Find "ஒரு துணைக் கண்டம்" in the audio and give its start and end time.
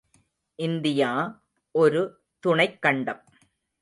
1.75-3.23